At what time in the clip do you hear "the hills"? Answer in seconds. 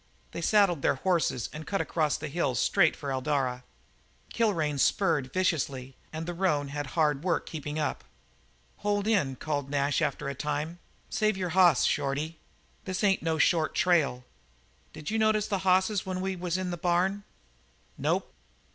2.17-2.59